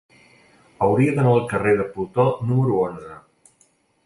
Hauria 0.85 1.13
d'anar 1.19 1.33
al 1.39 1.45
carrer 1.51 1.75
de 1.83 1.85
Plutó 1.93 2.27
número 2.53 2.81
onze. 2.87 3.15